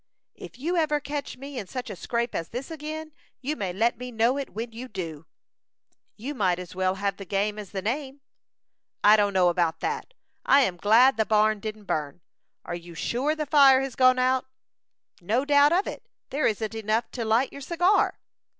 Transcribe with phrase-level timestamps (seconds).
[0.33, 3.99] "If you ever catch me in such a scrape as this again, you may let
[3.99, 5.27] me know it when you do."
[6.17, 8.21] "You might as well have the game as the name."
[9.03, 10.15] "I don't know about that.
[10.43, 12.21] I am glad the barn didn't burn.
[12.65, 14.47] Are you sure the fire has gone out?"
[15.21, 16.01] "No doubt of it.
[16.31, 18.17] There isn't enough to light your cigar."